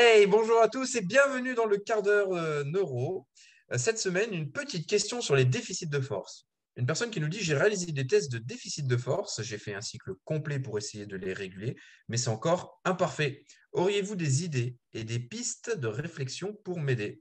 Hey, 0.00 0.28
bonjour 0.28 0.62
à 0.62 0.68
tous 0.68 0.94
et 0.94 1.00
bienvenue 1.00 1.56
dans 1.56 1.66
le 1.66 1.76
quart 1.76 2.04
d'heure 2.04 2.32
euh, 2.32 2.62
neuro. 2.62 3.26
Euh, 3.72 3.78
Cette 3.78 3.98
semaine, 3.98 4.32
une 4.32 4.52
petite 4.52 4.88
question 4.88 5.20
sur 5.20 5.34
les 5.34 5.44
déficits 5.44 5.88
de 5.88 5.98
force. 5.98 6.46
Une 6.76 6.86
personne 6.86 7.10
qui 7.10 7.20
nous 7.20 7.26
dit 7.26 7.40
J'ai 7.40 7.56
réalisé 7.56 7.90
des 7.90 8.06
tests 8.06 8.30
de 8.30 8.38
déficit 8.38 8.86
de 8.86 8.96
force, 8.96 9.42
j'ai 9.42 9.58
fait 9.58 9.74
un 9.74 9.80
cycle 9.80 10.12
complet 10.22 10.60
pour 10.60 10.78
essayer 10.78 11.04
de 11.04 11.16
les 11.16 11.32
réguler, 11.32 11.74
mais 12.06 12.16
c'est 12.16 12.30
encore 12.30 12.80
imparfait. 12.84 13.44
Auriez-vous 13.72 14.14
des 14.14 14.44
idées 14.44 14.76
et 14.92 15.02
des 15.02 15.18
pistes 15.18 15.76
de 15.76 15.88
réflexion 15.88 16.56
pour 16.62 16.78
m'aider? 16.78 17.20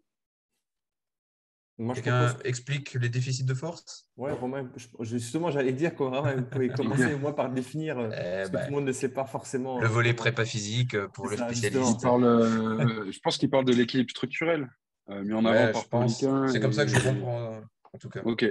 Moi, 1.80 1.94
Quelqu'un 1.94 2.26
propose... 2.30 2.46
explique 2.46 2.94
les 2.96 3.10
déficits 3.10 3.44
de 3.44 3.54
force? 3.54 4.10
Ouais, 4.18 4.32
Romain, 4.32 4.68
je- 4.76 4.88
justement, 5.02 5.52
j'allais 5.52 5.74
dire 5.74 5.94
qu'on 5.96 6.10
Romain, 6.10 6.42
pouvez 6.42 6.70
commencer 7.14 7.16
moi 7.16 7.36
par 7.36 7.52
définir, 7.52 8.00
euh, 8.00 8.10
Eh 8.12 8.48
que 8.48 8.54
ben, 8.54 8.60
tout 8.62 8.66
le 8.72 8.76
monde 8.78 8.86
ne 8.86 8.92
sait 8.92 9.10
pas 9.10 9.26
forcément. 9.26 9.80
Le 9.80 9.86
euh, 9.86 9.90
volet 9.90 10.14
prépa 10.16 10.44
physique 10.44 10.96
euh, 10.96 11.08
pour 11.08 11.26
C'est 11.30 11.36
le 11.36 11.38
ça, 11.38 11.54
spécialiste. 11.54 11.98
Il 12.00 12.02
parle, 12.02 12.24
euh, 12.24 13.12
je 13.12 13.20
pense 13.20 13.38
qu'il 13.38 13.50
parle 13.52 13.66
de 13.66 13.74
l'équilibre 13.74 14.10
structurel, 14.10 14.68
euh, 15.12 15.24
mis 15.24 15.34
en 15.34 15.46
avant 15.46 15.66
Ouais, 15.68 15.72
par. 15.72 15.88
Pauliquin 15.88 16.48
C'est 16.48 16.60
comme 16.60 16.74
ça 16.74 16.86
que 16.86 16.92
je 16.92 17.00
comprends, 17.00 17.62
en 17.94 17.98
tout 18.00 18.10
cas. 18.10 18.22
Ok. 18.26 18.46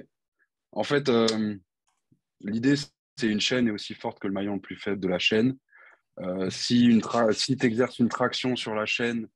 En 0.71 0.85
fait, 0.85 1.09
euh, 1.09 1.57
l'idée, 2.43 2.75
c'est 3.17 3.27
une 3.29 3.41
chaîne 3.41 3.67
est 3.67 3.73
aussi 3.73 3.95
forte 3.95 4.21
que 4.21 4.29
le 4.29 4.33
maillon 4.35 4.55
le 4.55 4.61
plus 4.61 4.77
faible 4.77 5.01
de 5.01 5.09
la 5.09 5.19
chaîne. 5.19 5.57
Euh, 6.21 6.49
si 6.49 6.85
une 6.87 7.01
tra- 7.01 7.33
si 7.33 7.57
tu 7.57 7.67
exerces 7.67 7.99
une 7.99 8.09
traction 8.09 8.55
sur 8.57 8.75
la 8.75 8.87
chaîne 8.87 9.27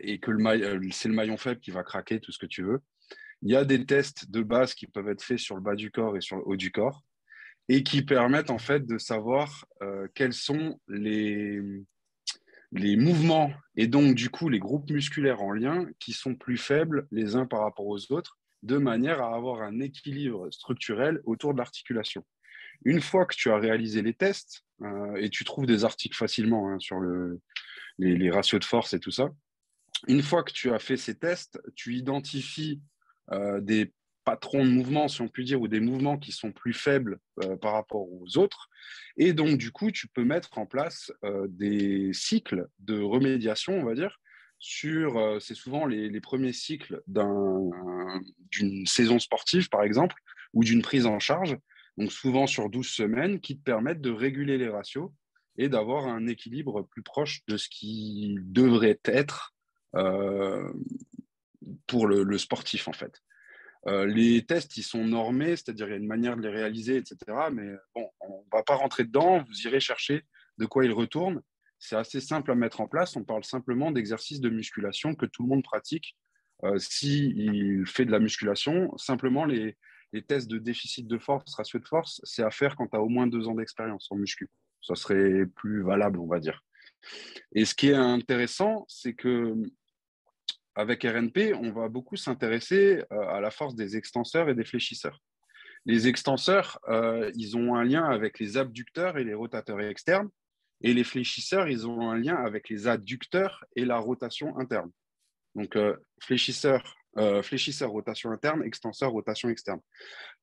et 0.00 0.18
que 0.18 0.30
euh, 0.30 0.80
c'est 0.90 1.08
le 1.08 1.14
maillon 1.14 1.36
faible 1.36 1.60
qui 1.60 1.70
va 1.70 1.82
craquer, 1.82 2.20
tout 2.20 2.32
ce 2.32 2.38
que 2.38 2.46
tu 2.46 2.62
veux, 2.62 2.80
il 3.42 3.50
y 3.50 3.56
a 3.56 3.64
des 3.64 3.84
tests 3.84 4.30
de 4.30 4.42
base 4.42 4.74
qui 4.74 4.86
peuvent 4.86 5.08
être 5.08 5.22
faits 5.22 5.38
sur 5.38 5.56
le 5.56 5.62
bas 5.62 5.74
du 5.74 5.90
corps 5.90 6.16
et 6.16 6.20
sur 6.20 6.36
le 6.36 6.42
haut 6.46 6.56
du 6.56 6.70
corps 6.70 7.02
et 7.68 7.82
qui 7.82 8.02
permettent 8.02 8.50
en 8.50 8.58
fait 8.58 8.86
de 8.86 8.98
savoir 8.98 9.66
euh, 9.82 10.08
quels 10.14 10.32
sont 10.32 10.80
les, 10.88 11.60
les 12.72 12.96
mouvements 12.96 13.52
et 13.76 13.86
donc 13.86 14.14
du 14.14 14.30
coup 14.30 14.48
les 14.48 14.58
groupes 14.58 14.90
musculaires 14.90 15.42
en 15.42 15.52
lien 15.52 15.86
qui 15.98 16.12
sont 16.12 16.34
plus 16.34 16.56
faibles 16.56 17.06
les 17.10 17.36
uns 17.36 17.46
par 17.46 17.60
rapport 17.60 17.86
aux 17.86 18.12
autres 18.12 18.38
de 18.62 18.78
manière 18.78 19.20
à 19.20 19.34
avoir 19.34 19.62
un 19.62 19.80
équilibre 19.80 20.50
structurel 20.50 21.20
autour 21.24 21.52
de 21.52 21.58
l'articulation. 21.58 22.24
Une 22.84 23.00
fois 23.00 23.26
que 23.26 23.34
tu 23.34 23.50
as 23.50 23.58
réalisé 23.58 24.02
les 24.02 24.14
tests, 24.14 24.64
euh, 24.82 25.16
et 25.16 25.30
tu 25.30 25.44
trouves 25.44 25.66
des 25.66 25.84
articles 25.84 26.16
facilement 26.16 26.68
hein, 26.68 26.78
sur 26.78 26.98
le, 26.98 27.40
les, 27.98 28.30
ratios 28.30 28.60
de 28.60 28.64
force 28.64 28.94
et 28.94 29.00
tout 29.00 29.10
ça, 29.10 29.30
une 30.08 30.22
fois 30.22 30.42
que 30.42 30.52
tu 30.52 30.72
as 30.72 30.78
fait 30.78 30.96
ces 30.96 31.16
tests, 31.16 31.60
tu 31.74 31.94
identifies 31.94 32.80
euh, 33.30 33.60
des 33.60 33.92
patrons 34.24 34.64
de 34.64 34.70
mouvement, 34.70 35.08
si 35.08 35.20
on 35.20 35.28
peut 35.28 35.42
dire, 35.42 35.60
ou 35.60 35.68
des 35.68 35.80
mouvements 35.80 36.18
qui 36.18 36.32
sont 36.32 36.52
plus 36.52 36.72
faibles 36.72 37.18
euh, 37.42 37.56
par 37.56 37.72
rapport 37.72 38.06
aux 38.12 38.38
autres. 38.38 38.68
Et 39.16 39.32
donc, 39.32 39.58
du 39.58 39.72
coup, 39.72 39.90
tu 39.90 40.08
peux 40.08 40.24
mettre 40.24 40.58
en 40.58 40.66
place 40.66 41.12
euh, 41.24 41.46
des 41.48 42.12
cycles 42.12 42.68
de 42.80 43.00
remédiation, 43.00 43.74
on 43.74 43.84
va 43.84 43.94
dire, 43.94 44.20
sur, 44.58 45.38
c'est 45.40 45.56
souvent 45.56 45.86
les, 45.86 46.20
premiers 46.20 46.52
cycles 46.52 47.02
d'un- 47.08 47.68
d'une 48.52 48.86
saison 48.86 49.18
sportive, 49.18 49.68
par 49.68 49.82
exemple, 49.82 50.14
ou 50.52 50.62
d'une 50.62 50.82
prise 50.82 51.04
en 51.06 51.18
charge, 51.18 51.56
donc 51.98 52.12
souvent 52.12 52.46
sur 52.46 52.70
12 52.70 52.86
semaines, 52.86 53.40
qui 53.40 53.58
te 53.58 53.62
permettent 53.62 54.00
de 54.00 54.10
réguler 54.10 54.58
les 54.58 54.68
ratios 54.68 55.10
et 55.56 55.68
d'avoir 55.68 56.06
un 56.06 56.26
équilibre 56.26 56.82
plus 56.82 57.02
proche 57.02 57.40
de 57.46 57.56
ce 57.56 57.68
qui 57.68 58.36
devrait 58.40 59.00
être 59.04 59.54
euh, 59.94 60.72
pour 61.86 62.06
le, 62.06 62.38
sportif, 62.38 62.88
en 62.88 62.92
fait. 62.92 63.20
Euh, 63.86 64.06
les 64.06 64.44
tests, 64.46 64.76
ils 64.76 64.82
sont 64.82 65.04
normés, 65.04 65.56
c'est-à-dire 65.56 65.88
il 65.88 65.90
y 65.90 65.94
a 65.94 65.98
une 65.98 66.06
manière 66.06 66.36
de 66.36 66.42
les 66.42 66.48
réaliser, 66.48 66.96
etc. 66.96 67.16
Mais 67.52 67.72
bon, 67.94 68.08
on 68.20 68.38
ne 68.38 68.50
va 68.56 68.62
pas 68.62 68.76
rentrer 68.76 69.04
dedans, 69.04 69.44
vous 69.46 69.66
irez 69.66 69.80
chercher 69.80 70.22
de 70.58 70.66
quoi 70.66 70.84
ils 70.84 70.92
retournent. 70.92 71.42
C'est 71.78 71.96
assez 71.96 72.20
simple 72.20 72.52
à 72.52 72.54
mettre 72.54 72.80
en 72.80 72.86
place. 72.86 73.16
On 73.16 73.24
parle 73.24 73.44
simplement 73.44 73.90
d'exercices 73.90 74.40
de 74.40 74.48
musculation 74.48 75.16
que 75.16 75.26
tout 75.26 75.42
le 75.42 75.48
monde 75.48 75.64
pratique. 75.64 76.16
Euh, 76.64 76.78
S'il 76.78 77.84
fait 77.86 78.04
de 78.04 78.12
la 78.12 78.20
musculation, 78.20 78.96
simplement 78.96 79.44
les, 79.44 79.76
les 80.12 80.22
tests 80.22 80.48
de 80.48 80.58
déficit 80.58 81.06
de 81.06 81.18
force, 81.18 81.54
ratio 81.54 81.78
de 81.78 81.86
force, 81.86 82.20
c'est 82.24 82.42
à 82.42 82.50
faire 82.50 82.76
quand 82.76 82.88
tu 82.88 82.96
as 82.96 83.00
au 83.00 83.08
moins 83.08 83.26
deux 83.26 83.48
ans 83.48 83.54
d'expérience 83.54 84.08
en 84.10 84.16
muscu. 84.16 84.48
Ça 84.82 84.94
serait 84.94 85.46
plus 85.46 85.82
valable, 85.82 86.18
on 86.18 86.26
va 86.26 86.38
dire. 86.38 86.62
Et 87.52 87.64
ce 87.64 87.74
qui 87.74 87.88
est 87.88 87.94
intéressant, 87.94 88.84
c'est 88.88 89.14
que 89.14 89.54
avec 90.74 91.02
RNP, 91.02 91.54
on 91.54 91.70
va 91.70 91.88
beaucoup 91.88 92.16
s'intéresser 92.16 93.02
euh, 93.12 93.28
à 93.28 93.40
la 93.40 93.50
force 93.50 93.74
des 93.74 93.96
extenseurs 93.96 94.48
et 94.48 94.54
des 94.54 94.64
fléchisseurs. 94.64 95.20
Les 95.84 96.08
extenseurs, 96.08 96.78
euh, 96.88 97.30
ils 97.34 97.56
ont 97.56 97.74
un 97.74 97.84
lien 97.84 98.04
avec 98.04 98.38
les 98.38 98.56
abducteurs 98.56 99.18
et 99.18 99.24
les 99.24 99.34
rotateurs 99.34 99.80
externes, 99.80 100.30
et 100.80 100.94
les 100.94 101.04
fléchisseurs, 101.04 101.68
ils 101.68 101.86
ont 101.86 102.10
un 102.10 102.18
lien 102.18 102.36
avec 102.36 102.68
les 102.68 102.88
adducteurs 102.88 103.64
et 103.76 103.84
la 103.84 103.98
rotation 103.98 104.58
interne. 104.58 104.90
Donc, 105.54 105.76
euh, 105.76 105.96
fléchisseur, 106.20 106.96
euh, 107.18 107.42
fléchisseur, 107.42 107.90
rotation 107.90 108.30
interne, 108.30 108.64
extenseur, 108.64 109.10
rotation 109.10 109.48
externe. 109.48 109.80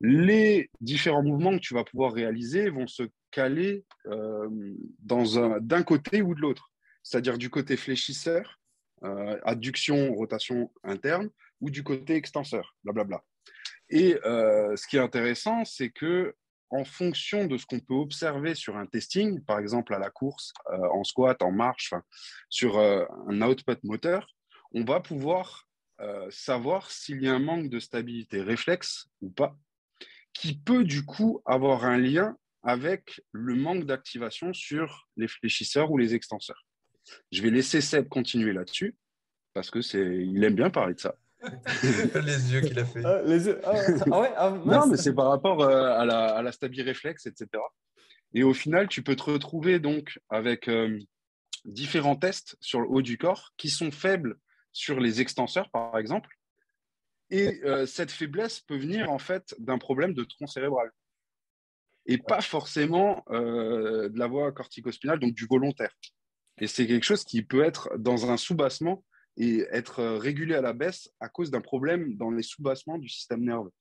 Les 0.02 0.69
différents 0.81 1.24
mouvements 1.24 1.53
que 1.53 1.63
tu 1.63 1.74
vas 1.74 1.84
pouvoir 1.84 2.13
réaliser 2.13 2.69
vont 2.69 2.88
se 2.88 3.03
caler 3.31 3.85
euh, 4.07 4.47
d'un 5.00 5.84
côté 5.84 6.22
ou 6.22 6.35
de 6.35 6.41
l'autre, 6.41 6.72
c'est-à-dire 7.03 7.38
du 7.38 7.50
côté 7.50 7.78
fléchisseur, 7.78 8.59
euh, 9.03 9.40
adduction, 9.44 10.13
rotation 10.13 10.72
interne, 10.84 11.29
ou 11.62 11.69
du 11.69 11.84
côté 11.84 12.16
extenseur, 12.16 12.75
blablabla. 12.84 13.24
Et 13.90 14.18
euh, 14.25 14.75
ce 14.75 14.88
qui 14.88 14.97
est 14.97 15.02
intéressant, 15.02 15.66
c'est 15.66 15.90
que 15.90 16.35
en 16.69 16.85
fonction 16.85 17.47
de 17.47 17.58
ce 17.58 17.66
qu'on 17.66 17.79
peut 17.79 17.96
observer 17.96 18.53
sur 18.53 18.78
un 18.78 18.85
testing, 18.85 19.44
par 19.44 19.58
exemple 19.58 19.91
à 19.96 19.97
la 19.97 20.12
course, 20.12 20.53
en 20.68 21.03
squat, 21.03 21.41
en 21.41 21.52
marche, 21.52 21.96
sur 22.47 22.78
un 22.79 23.41
output 23.41 23.79
moteur, 23.81 24.28
on 24.74 24.84
va 24.84 25.00
pouvoir 25.00 25.68
euh, 26.01 26.27
savoir 26.29 26.91
s'il 26.91 27.21
y 27.21 27.27
a 27.27 27.33
un 27.33 27.39
manque 27.39 27.69
de 27.69 27.79
stabilité 27.79 28.41
réflexe 28.41 29.07
ou 29.21 29.29
pas, 29.29 29.57
qui 30.33 30.57
peut 30.57 30.83
du 30.83 31.05
coup 31.05 31.41
avoir 31.45 31.85
un 31.85 31.97
lien 31.97 32.37
avec 32.63 33.21
le 33.31 33.55
manque 33.55 33.85
d'activation 33.85 34.53
sur 34.53 35.07
les 35.17 35.27
fléchisseurs 35.27 35.91
ou 35.91 35.97
les 35.97 36.13
extenseurs. 36.13 36.65
Je 37.31 37.41
vais 37.41 37.49
laisser 37.49 37.81
Seb 37.81 38.07
continuer 38.07 38.53
là-dessus, 38.53 38.95
parce 39.53 39.71
que 39.71 39.81
c'est, 39.81 39.99
il 39.99 40.43
aime 40.43 40.55
bien 40.55 40.69
parler 40.69 40.93
de 40.93 40.99
ça. 40.99 41.15
les 41.43 42.53
yeux 42.53 42.61
qu'il 42.61 42.77
a 42.79 42.85
fait. 42.85 43.03
Ah, 43.03 43.21
les 43.23 43.47
yeux- 43.47 43.61
ah, 43.63 43.73
ah 44.11 44.19
ouais, 44.21 44.33
ah, 44.35 44.49
Non, 44.66 44.87
mais 44.87 44.97
c'est 44.97 45.13
par 45.13 45.29
rapport 45.29 45.61
euh, 45.61 45.97
à 45.97 46.05
la, 46.05 46.35
à 46.35 46.41
la 46.41 46.51
stabilité 46.51 46.89
réflexe, 46.89 47.25
etc. 47.25 47.47
Et 48.33 48.43
au 48.43 48.53
final, 48.53 48.87
tu 48.87 49.03
peux 49.03 49.16
te 49.16 49.23
retrouver 49.23 49.79
donc 49.79 50.19
avec 50.29 50.67
euh, 50.67 50.99
différents 51.66 52.17
tests 52.17 52.57
sur 52.59 52.81
le 52.81 52.87
haut 52.87 53.01
du 53.01 53.17
corps 53.17 53.53
qui 53.57 53.69
sont 53.69 53.91
faibles 53.91 54.37
sur 54.72 55.00
les 55.00 55.22
extenseurs, 55.22 55.69
par 55.72 55.97
exemple. 55.97 56.30
Et 57.31 57.62
euh, 57.63 57.85
cette 57.85 58.12
faiblesse 58.12 58.62
peut 58.62 58.78
venir 58.78 59.12
en 59.12 59.19
fait 59.19 59.56
d'un 59.59 59.78
problème 59.78 60.13
de 60.13 60.24
tronc 60.24 60.47
cérébral. 60.47 60.91
Et 62.06 62.18
pas 62.18 62.41
forcément 62.41 63.24
euh, 63.29 64.09
de 64.09 64.18
la 64.18 64.28
voie 64.28 64.52
corticospinale, 64.52 65.19
donc 65.19 65.34
du 65.34 65.46
volontaire. 65.46 65.94
Et 66.59 66.68
c'est 66.68 66.88
quelque 66.88 67.03
chose 67.03 67.24
qui 67.24 67.44
peut 67.44 67.63
être 67.63 67.90
dans 67.97 68.31
un 68.31 68.38
sous-bassement 68.38 69.06
et 69.38 69.59
être 69.72 70.00
euh, 70.00 70.18
régulé 70.18 70.56
à 70.56 70.62
la 70.62 70.74
baisse 70.74 71.12
à 71.19 71.29
cause 71.29 71.52
d'un 71.52 71.62
problème 71.62 72.16
dans 72.16 72.31
les 72.31 72.41
sous-bassements 72.41 72.97
du 72.97 73.09
système 73.09 73.44
nerveux. 73.44 73.72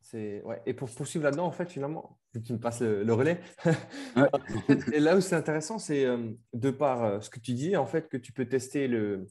C'est- 0.00 0.42
ouais. 0.42 0.60
Et 0.66 0.74
pour 0.74 0.90
poursuivre 0.90 1.24
là-dedans, 1.24 1.46
en 1.46 1.52
fait, 1.52 1.70
finalement, 1.70 2.18
tu 2.44 2.54
me 2.54 2.58
passes 2.58 2.80
le, 2.80 3.04
le 3.04 3.12
relais, 3.12 3.40
et 4.92 5.00
là 5.00 5.16
où 5.16 5.20
c'est 5.20 5.34
intéressant, 5.34 5.78
c'est 5.78 6.06
de 6.54 6.70
par 6.70 7.22
ce 7.22 7.28
que 7.28 7.40
tu 7.40 7.52
dis, 7.52 7.76
en 7.76 7.86
fait, 7.86 8.08
que 8.08 8.16
tu 8.16 8.32
peux 8.32 8.48
tester 8.48 8.88
le, 8.88 9.26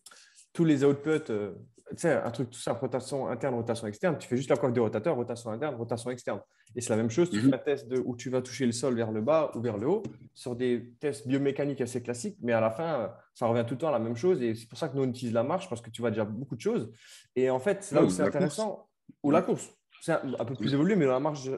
tous 0.53 0.65
les 0.65 0.83
outputs, 0.83 1.29
euh, 1.31 1.53
tu 1.91 1.95
sais, 1.97 2.13
un 2.13 2.31
truc 2.31 2.49
tout 2.49 2.59
simple, 2.59 2.81
rotation 2.81 3.27
interne, 3.27 3.55
rotation 3.55 3.87
externe, 3.87 4.17
tu 4.17 4.27
fais 4.27 4.35
juste 4.35 4.49
la 4.49 4.57
coque 4.57 4.73
de 4.73 4.81
rotateur, 4.81 5.15
rotation 5.15 5.51
interne, 5.51 5.75
rotation 5.75 6.09
externe. 6.11 6.41
Et 6.75 6.81
c'est 6.81 6.89
la 6.89 6.97
même 6.97 7.09
chose, 7.09 7.29
tu 7.29 7.37
Mhm. 7.37 7.49
fais 7.49 7.55
un 7.55 7.59
test 7.59 7.87
de, 7.87 8.01
où 8.05 8.15
tu 8.17 8.29
vas 8.29 8.41
toucher 8.41 8.65
le 8.65 8.73
sol 8.73 8.93
vers 8.95 9.11
le 9.11 9.21
bas 9.21 9.51
ou 9.55 9.61
vers 9.61 9.77
le 9.77 9.87
haut, 9.87 10.03
sur 10.33 10.55
des 10.55 10.91
tests 10.99 11.27
biomécaniques 11.27 11.79
assez 11.79 12.03
classiques, 12.03 12.37
mais 12.41 12.51
à 12.51 12.59
la 12.59 12.71
fin, 12.71 13.13
ça 13.33 13.45
revient 13.47 13.63
tout 13.65 13.75
le 13.75 13.77
temps 13.79 13.87
à 13.87 13.91
la 13.93 13.99
même 13.99 14.15
chose. 14.17 14.41
Et 14.41 14.53
c'est 14.53 14.67
pour 14.67 14.77
ça 14.77 14.89
que 14.89 14.97
nous, 14.97 15.03
on 15.03 15.07
utilise 15.07 15.33
la 15.33 15.43
marche, 15.43 15.69
parce 15.69 15.81
que 15.81 15.89
tu 15.89 16.01
vois 16.01 16.11
déjà 16.11 16.25
beaucoup 16.25 16.55
de 16.55 16.61
choses. 16.61 16.91
Et 17.35 17.49
en 17.49 17.59
fait, 17.59 17.83
c'est 17.83 17.95
là 17.95 18.01
Ouais, 18.01 18.07
où 18.07 18.09
c'est 18.09 18.23
intéressant, 18.23 18.89
ou 19.23 19.31
la 19.31 19.41
course. 19.41 19.69
C'est 20.01 20.11
un, 20.11 20.21
un 20.39 20.45
peu 20.45 20.55
plus 20.55 20.73
évolué, 20.73 20.95
mais 20.97 21.05
dans 21.05 21.13
la 21.13 21.19
marche, 21.21 21.49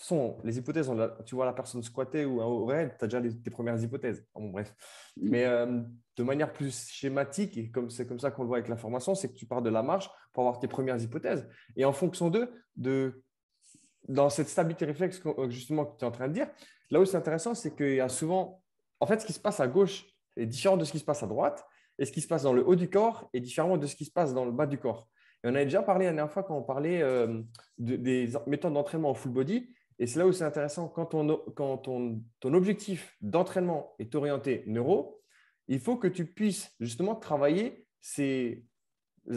façon, 0.00 0.38
les 0.44 0.58
hypothèses, 0.58 0.88
on 0.88 0.94
l'a- 0.94 1.16
tu 1.24 1.34
vois 1.34 1.44
la 1.46 1.52
personne 1.52 1.82
squatter 1.82 2.24
ou 2.24 2.40
au 2.40 2.64
raid, 2.66 2.94
tu 2.98 3.04
as 3.04 3.08
déjà 3.08 3.20
les- 3.20 3.40
tes 3.40 3.50
premières 3.50 3.80
hypothèses. 3.82 4.26
Bon, 4.34 4.50
bref. 4.50 4.74
Mm. 5.16 5.28
Mais 5.30 5.44
euh, 5.44 5.80
de 6.16 6.22
manière 6.22 6.52
plus 6.52 6.88
schématique, 6.90 7.56
et 7.56 7.70
comme 7.70 7.90
c'est 7.90 8.06
comme 8.06 8.18
ça 8.20 8.30
qu'on 8.30 8.42
le 8.42 8.48
voit 8.48 8.58
avec 8.58 8.68
l'information, 8.68 9.14
c'est 9.14 9.28
que 9.28 9.34
tu 9.34 9.46
pars 9.46 9.62
de 9.62 9.70
la 9.70 9.82
marche 9.82 10.10
pour 10.32 10.42
avoir 10.44 10.58
tes 10.58 10.68
premières 10.68 11.00
hypothèses. 11.00 11.48
Et 11.76 11.84
en 11.84 11.92
fonction 11.92 12.30
d'eux, 12.30 12.50
de, 12.76 13.22
dans 14.08 14.28
cette 14.30 14.48
stabilité 14.48 14.84
réflexe 14.84 15.18
qu'on- 15.18 15.48
justement 15.48 15.84
que 15.86 15.96
tu 15.98 16.04
es 16.04 16.08
en 16.08 16.12
train 16.12 16.28
de 16.28 16.32
dire, 16.34 16.48
là 16.90 17.00
où 17.00 17.04
c'est 17.04 17.16
intéressant, 17.16 17.54
c'est 17.54 17.74
qu'il 17.74 17.94
y 17.94 18.00
a 18.00 18.08
souvent, 18.08 18.62
en 19.00 19.06
fait, 19.06 19.20
ce 19.20 19.26
qui 19.26 19.32
se 19.32 19.40
passe 19.40 19.60
à 19.60 19.66
gauche 19.68 20.06
est 20.36 20.46
différent 20.46 20.76
de 20.76 20.84
ce 20.84 20.92
qui 20.92 20.98
se 20.98 21.04
passe 21.04 21.22
à 21.22 21.26
droite, 21.26 21.64
et 21.98 22.04
ce 22.04 22.10
qui 22.12 22.20
se 22.20 22.26
passe 22.26 22.42
dans 22.42 22.52
le 22.52 22.66
haut 22.66 22.74
du 22.74 22.90
corps 22.90 23.28
est 23.32 23.40
différent 23.40 23.76
de 23.76 23.86
ce 23.86 23.94
qui 23.94 24.04
se 24.04 24.10
passe 24.10 24.34
dans 24.34 24.44
le 24.44 24.50
bas 24.50 24.66
du 24.66 24.78
corps. 24.78 25.08
Et 25.44 25.48
on 25.48 25.54
avait 25.54 25.64
déjà 25.64 25.82
parlé 25.82 26.06
la 26.06 26.12
dernière 26.12 26.32
fois 26.32 26.42
quand 26.42 26.56
on 26.56 26.62
parlait 26.62 27.02
euh, 27.02 27.40
de- 27.78 27.96
des 27.96 28.32
méthodes 28.46 28.72
d'entraînement 28.72 29.10
en 29.10 29.14
full 29.14 29.30
body. 29.30 29.72
Et 29.98 30.06
c'est 30.06 30.18
là 30.18 30.26
où 30.26 30.32
c'est 30.32 30.44
intéressant 30.44 30.88
quand, 30.88 31.06
ton, 31.06 32.54
objectif 32.54 33.16
d'entraînement 33.20 33.94
est 33.98 34.14
orienté 34.14 34.64
neuro, 34.66 35.20
Il 35.68 35.80
faut 35.80 35.96
que 35.96 36.08
tu 36.08 36.26
puisses 36.26 36.74
justement 36.80 37.14
travailler 37.14 37.86
ces 38.00 38.64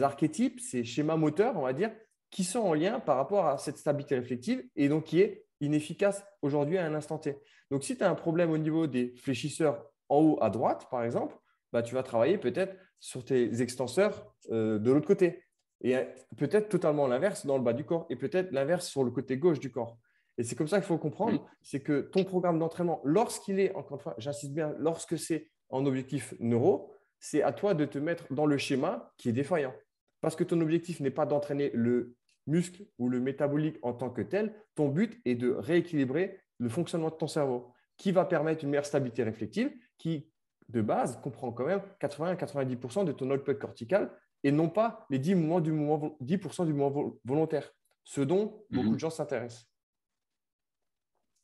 archétypes, 0.00 0.60
ces 0.60 0.84
schémas 0.84 1.16
moteurs, 1.16 1.56
on 1.56 1.62
va 1.62 1.72
dire, 1.72 1.90
qui 2.30 2.44
sont 2.44 2.60
en 2.60 2.74
lien 2.74 3.00
par 3.00 3.16
rapport 3.16 3.46
à 3.46 3.58
cette 3.58 3.78
stabilité 3.78 4.16
réflective 4.16 4.62
et 4.76 4.88
donc 4.88 5.04
qui 5.04 5.20
est 5.20 5.46
inefficace 5.60 6.24
aujourd'hui 6.42 6.76
à 6.76 6.84
un 6.84 6.94
instant 6.94 7.18
T. 7.18 7.38
Donc, 7.70 7.84
si 7.84 7.96
tu 7.96 8.04
as 8.04 8.10
un 8.10 8.14
problème 8.14 8.50
au 8.50 8.58
niveau 8.58 8.86
des 8.86 9.14
fléchisseurs 9.16 9.84
en 10.08 10.20
haut 10.20 10.38
à 10.42 10.50
droite, 10.50 10.88
par 10.90 11.04
exemple, 11.04 11.36
bah, 11.72 11.82
tu 11.82 11.94
vas 11.94 12.02
travailler 12.02 12.38
peut-être 12.38 12.74
sur 13.00 13.24
tes 13.24 13.62
extenseurs 13.62 14.32
euh, 14.50 14.78
de 14.78 14.90
l'autre 14.90 15.06
côté. 15.06 15.44
Et 15.80 15.96
euh, 15.96 16.04
peut-être 16.36 16.68
totalement 16.68 17.06
l'inverse 17.06 17.46
dans 17.46 17.56
le 17.56 17.62
bas 17.62 17.72
du 17.72 17.84
corps 17.84 18.06
et 18.10 18.16
peut-être 18.16 18.50
l'inverse 18.52 18.88
sur 18.88 19.04
le 19.04 19.10
côté 19.10 19.36
gauche 19.38 19.60
du 19.60 19.70
corps. 19.70 19.98
Et 20.38 20.44
c'est 20.44 20.54
comme 20.54 20.68
ça 20.68 20.78
qu'il 20.78 20.86
faut 20.86 20.98
comprendre, 20.98 21.44
c'est 21.62 21.80
que 21.80 22.00
ton 22.00 22.24
programme 22.24 22.58
d'entraînement, 22.60 23.00
lorsqu'il 23.04 23.58
est, 23.58 23.74
encore 23.74 23.98
une 23.98 24.02
fois, 24.02 24.14
j'insiste 24.18 24.54
bien, 24.54 24.74
lorsque 24.78 25.18
c'est 25.18 25.50
en 25.68 25.84
objectif 25.84 26.32
neuro, 26.38 26.92
c'est 27.18 27.42
à 27.42 27.52
toi 27.52 27.74
de 27.74 27.84
te 27.84 27.98
mettre 27.98 28.32
dans 28.32 28.46
le 28.46 28.56
schéma 28.56 29.12
qui 29.18 29.28
est 29.28 29.32
défaillant. 29.32 29.74
Parce 30.20 30.36
que 30.36 30.44
ton 30.44 30.60
objectif 30.60 31.00
n'est 31.00 31.10
pas 31.10 31.26
d'entraîner 31.26 31.70
le 31.74 32.14
muscle 32.46 32.86
ou 32.98 33.08
le 33.08 33.20
métabolique 33.20 33.78
en 33.82 33.92
tant 33.92 34.10
que 34.10 34.22
tel, 34.22 34.54
ton 34.76 34.88
but 34.88 35.20
est 35.24 35.34
de 35.34 35.50
rééquilibrer 35.50 36.40
le 36.58 36.68
fonctionnement 36.68 37.10
de 37.10 37.16
ton 37.16 37.26
cerveau, 37.26 37.72
qui 37.96 38.12
va 38.12 38.24
permettre 38.24 38.64
une 38.64 38.70
meilleure 38.70 38.86
stabilité 38.86 39.24
réflective, 39.24 39.70
qui, 39.98 40.30
de 40.68 40.80
base, 40.80 41.20
comprend 41.20 41.52
quand 41.52 41.66
même 41.66 41.82
80 41.98 42.34
90% 42.34 43.04
de 43.04 43.12
ton 43.12 43.30
output 43.30 43.54
cortical 43.54 44.12
et 44.44 44.52
non 44.52 44.68
pas 44.68 45.04
les 45.10 45.18
10%, 45.18 45.34
mouvements 45.34 45.60
du 45.60 45.72
mouvement, 45.72 46.16
10 46.20 46.38
du 46.66 46.72
mouvement 46.72 47.12
volontaire, 47.24 47.72
ce 48.04 48.20
dont 48.20 48.64
beaucoup 48.70 48.88
mhm. 48.88 48.94
de 48.94 48.98
gens 48.98 49.10
s'intéressent. 49.10 49.68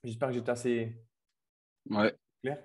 J'espère 0.04 0.28
que 0.28 0.34
j'étais 0.34 0.50
assez 0.50 0.96
ouais. 1.90 2.14
clair. 2.42 2.62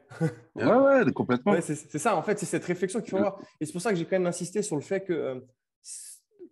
ouais, 0.56 0.66
ouais, 0.66 1.12
complètement. 1.14 1.60
c'est 1.62 1.98
ça, 1.98 2.16
en 2.16 2.22
fait, 2.22 2.38
c'est 2.38 2.46
cette 2.46 2.66
réflexion 2.66 3.02
qu'il 3.02 3.12
faut 3.12 3.18
avoir. 3.18 3.40
Et 3.60 3.66
c'est 3.66 3.72
pour 3.72 3.82
ça 3.82 3.92
que 3.92 3.96
j'ai 3.96 4.06
quand 4.06 4.18
même 4.18 4.28
insisté 4.28 4.62
sur 4.62 4.76
le 4.76 4.82
fait 4.82 5.04
que 5.06 5.14
euh, 5.14 5.40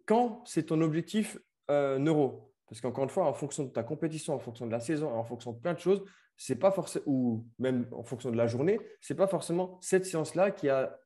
quand 0.05 0.43
c'est 0.45 0.63
ton 0.63 0.81
objectif 0.81 1.37
euh, 1.69 1.99
neuro, 1.99 2.53
parce 2.67 2.81
qu'encore 2.81 3.03
une 3.03 3.09
fois, 3.09 3.25
en 3.25 3.33
fonction 3.33 3.63
de 3.63 3.69
ta 3.69 3.83
compétition, 3.83 4.33
en 4.33 4.39
fonction 4.39 4.65
de 4.65 4.71
la 4.71 4.79
saison, 4.79 5.13
en 5.13 5.23
fonction 5.23 5.51
de 5.51 5.59
plein 5.59 5.73
de 5.73 5.79
choses, 5.79 6.03
c'est 6.37 6.55
pas 6.55 6.71
forcément, 6.71 7.03
ou 7.07 7.45
même 7.59 7.87
en 7.91 8.03
fonction 8.03 8.31
de 8.31 8.37
la 8.37 8.47
journée, 8.47 8.79
c'est 9.01 9.15
pas 9.15 9.27
forcément 9.27 9.79
cette 9.81 10.05
séance-là 10.05 10.51
qui 10.51 10.69
a, 10.69 10.97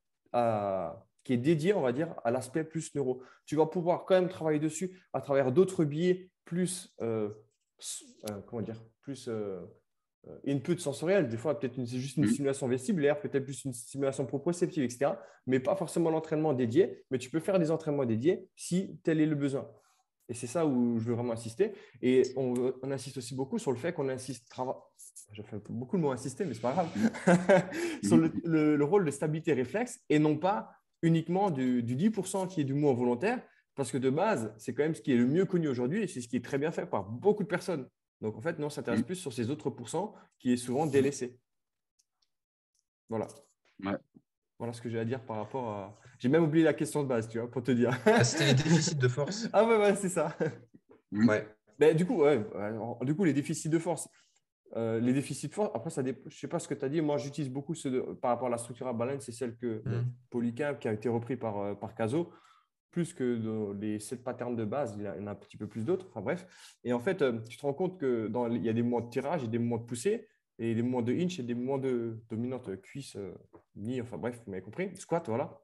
qui 1.24 1.33
est 1.33 1.38
dédiée, 1.38 1.74
on 1.74 1.81
va 1.81 1.92
dire, 1.92 2.16
à 2.24 2.31
l'aspect 2.31 2.63
plus 2.63 2.94
neuro. 2.95 3.24
Tu 3.45 3.56
vas 3.56 3.66
pouvoir 3.66 4.06
quand 4.06 4.16
même 4.16 4.30
travailler 4.30 4.60
dessus 4.60 5.04
à 5.13 5.22
travers 5.22 5.51
d'autres 5.51 5.86
biais 5.86 6.30
plus, 6.45 6.94
euh, 7.01 7.30
comment 8.45 8.62
dire, 8.62 8.83
plus 9.01 9.30
euh, 10.28 10.38
input 10.48 10.78
sensoriel. 10.78 11.30
Des 11.30 11.38
fois, 11.38 11.60
peut-être 11.60 11.75
c'est 11.86 11.98
juste 11.98 12.18
une 12.18 12.25
mm. 12.25 12.33
simulation 12.33 12.68
vestibulaire, 12.68 13.19
peut-être 13.19 13.44
plus 13.44 13.66
une 13.66 13.74
simulation 13.74 14.25
proprioceptive, 14.25 14.83
etc. 14.83 15.13
Mais 15.48 15.60
pas 15.60 15.75
forcément 15.75 16.10
l'entraînement 16.10 16.54
dédié. 16.54 17.04
Mais 17.10 17.18
tu 17.18 17.30
peux 17.30 17.39
faire 17.39 17.60
des 17.60 17.72
entraînements 17.72 18.06
dédiés 18.06 18.48
si 18.56 19.00
tel 19.04 19.19
est 19.19 19.25
le 19.25 19.36
besoin. 19.36 19.68
Et 20.30 20.33
c'est 20.33 20.48
ça 20.48 20.66
où 20.66 20.98
je 20.98 21.06
veux 21.06 21.13
vraiment 21.13 21.33
insister. 21.33 21.74
Et 22.01 22.24
on, 22.38 22.54
insiste 22.83 23.18
aussi 23.18 23.36
beaucoup 23.36 23.60
sur 23.60 23.72
le 23.72 23.78
fait 23.78 23.92
qu'on 23.92 24.07
insiste, 24.07 24.48
je 25.33 25.42
fais 25.42 25.57
beaucoup 25.69 25.98
de 25.98 26.01
mots 26.01 26.12
insister, 26.12 26.45
mais 26.45 26.54
c'est 26.54 26.62
pas 26.62 26.72
grave, 26.72 26.89
sur 28.04 28.18
le, 28.18 28.81
rôle 28.83 29.04
de 29.04 29.12
stabilité 29.12 29.51
réflexe 29.51 30.00
et 30.07 30.19
non 30.19 30.38
pas 30.38 30.72
uniquement 31.01 31.51
du, 31.51 31.83
10% 31.83 32.48
qui 32.48 32.62
est 32.62 32.63
du 32.63 32.74
mouvement 32.74 32.94
volontaire, 32.94 33.42
parce 33.81 33.92
que 33.92 33.98
de 33.98 34.12
base, 34.12 34.54
c'est 34.60 34.75
quand 34.75 34.83
même 34.83 34.94
ce 34.94 35.01
qui 35.01 35.12
est 35.12 35.18
le 35.18 35.25
mieux 35.25 35.45
connu 35.45 35.68
aujourd'hui 35.68 36.04
et 36.04 36.07
c'est 36.07 36.22
ce 36.22 36.28
qui 36.28 36.36
est 36.36 36.45
très 36.45 36.60
bien 36.60 36.72
fait 36.72 36.86
par 36.86 37.04
beaucoup 37.04 37.42
de 37.42 37.48
personnes. 37.48 37.89
Donc 38.22 38.38
en 38.38 38.39
fait, 38.39 38.60
non, 38.60 38.68
on 38.68 38.69
s'intéresse 38.69 39.01
plus 39.01 39.16
sur 39.16 39.33
ces 39.33 39.50
autres 39.50 39.72
pourcents 39.72 40.13
qui 40.38 40.54
est 40.54 40.57
souvent 40.57 40.86
délaissé. 40.86 41.39
Voilà. 43.10 43.28
Voilà 44.60 44.72
ce 44.72 44.83
que 44.83 44.88
j'ai 44.88 45.00
à 45.00 45.04
dire 45.04 45.25
par 45.25 45.38
rapport 45.38 45.68
à. 45.69 46.00
J'ai 46.19 46.30
même 46.30 46.44
oublié 46.44 46.63
la 46.63 46.75
question 46.75 47.01
de 47.01 47.07
base, 47.07 47.28
tu 47.28 47.39
vois, 47.39 47.50
pour 47.50 47.63
te 47.63 47.72
dire. 47.72 47.89
Ah, 48.06 48.24
c'était 48.24 48.45
les 48.45 48.54
déficits 48.54 48.98
de 48.98 49.07
force. 49.07 49.50
Ah 49.54 49.66
ouais, 49.66 49.78
ouais, 49.78 49.95
c'est 49.95 50.10
ça. 50.10 50.38
Ouais. 51.12 51.48
Mais 51.80 51.95
du 51.95 52.06
coup, 52.06 52.22
ouais, 52.22 52.45
du 53.01 53.16
coup, 53.16 53.24
les 53.24 53.33
déficits 53.33 53.69
de 53.69 53.80
force. 53.80 54.07
Euh, 54.75 55.00
les 55.00 55.12
déficits 55.12 55.48
de 55.48 55.54
force, 55.56 55.72
après, 55.74 55.89
ça 55.89 56.04
je 56.06 56.12
ne 56.12 56.30
sais 56.30 56.48
pas 56.48 56.60
ce 56.60 56.68
que 56.68 56.75
tu 56.75 56.86
as 56.86 56.89
dit. 56.89 57.01
Moi, 57.01 57.18
j'utilise 57.18 57.50
beaucoup 57.50 57.74
ceux 57.74 58.13
par 58.18 58.30
rapport 58.30 58.45
à 58.45 58.51
la 58.51 58.60
structure 58.60 58.88
à 58.88 58.94
balance, 58.94 59.24
c'est 59.24 59.31
celle 59.31 59.56
que 59.56 59.81
mmh. 60.30 60.78
qui 60.78 60.88
a 60.88 60.94
été 60.94 61.10
repris 61.10 61.36
par, 61.36 61.57
euh, 61.57 61.74
par 61.74 61.95
Caso, 61.95 62.31
plus 62.91 63.13
que 63.13 63.73
les 63.79 63.99
sept 63.99 64.23
patterns 64.23 64.55
de 64.55 64.65
base, 64.65 64.95
il 64.97 65.03
y 65.03 65.07
en 65.07 65.27
a 65.27 65.31
un 65.31 65.35
petit 65.35 65.57
peu 65.57 65.67
plus 65.67 65.85
d'autres. 65.85 66.07
Enfin 66.09 66.21
bref. 66.21 66.45
Et 66.83 66.93
en 66.93 66.99
fait, 66.99 67.21
euh, 67.21 67.39
tu 67.49 67.57
te 67.57 67.61
rends 67.61 67.73
compte 67.73 67.99
qu'il 67.99 68.63
y 68.63 68.69
a 68.69 68.73
des 68.73 68.81
mouvements 68.81 69.01
de 69.01 69.09
tirage 69.09 69.43
et 69.43 69.47
des 69.47 69.57
mouvements 69.57 69.77
de 69.77 69.85
poussée 69.85 70.27
et 70.59 70.75
des 70.75 70.81
mouvements 70.81 71.01
de 71.01 71.13
hinge 71.13 71.39
et 71.39 71.43
des 71.43 71.55
mouvements 71.55 71.79
de 71.79 72.19
dominante 72.29 72.79
cuisse, 72.81 73.17
ni, 73.75 73.99
enfin 74.01 74.17
bref, 74.17 74.39
vous 74.45 74.51
m'avez 74.51 74.61
compris, 74.61 74.95
squat, 74.97 75.27
voilà. 75.27 75.61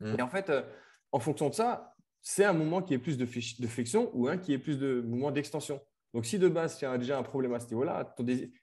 Mm. 0.00 0.16
Et 0.18 0.22
en 0.22 0.28
fait, 0.28 0.50
euh, 0.50 0.62
en 1.12 1.20
fonction 1.20 1.48
de 1.48 1.54
ça, 1.54 1.94
c'est 2.22 2.44
un 2.44 2.52
mouvement 2.52 2.82
qui 2.82 2.94
est 2.94 2.98
plus 2.98 3.16
de, 3.16 3.24
de 3.24 3.66
flexion 3.66 4.10
ou 4.14 4.28
un 4.28 4.36
qui 4.36 4.52
est 4.52 4.58
plus 4.58 4.78
de 4.78 5.00
mouvement 5.00 5.30
d'extension. 5.30 5.80
Donc, 6.12 6.26
si 6.26 6.38
de 6.38 6.48
base, 6.48 6.76
tu 6.76 6.84
as 6.84 6.98
déjà 6.98 7.18
un 7.18 7.22
problème 7.22 7.54
à 7.54 7.60
ce 7.60 7.66
niveau-là, 7.68 8.14